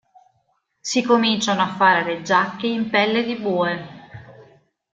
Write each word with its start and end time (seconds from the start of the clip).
Si 0.81 1.03
cominciano 1.03 1.61
a 1.61 1.75
fare 1.75 2.03
le 2.03 2.23
giacche 2.23 2.65
in 2.65 2.89
pelle 2.89 3.23
di 3.23 3.35
bue. 3.35 4.07